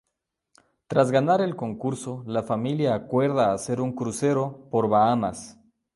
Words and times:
Tras 0.87 1.11
ganar 1.11 1.41
el 1.41 1.55
concurso, 1.55 2.23
la 2.25 2.41
familia 2.41 2.95
acuerda 2.95 3.53
hacer 3.53 3.79
un 3.79 3.93
crucero 3.93 4.67
por 4.71 4.89
Bahamas. 4.89 5.59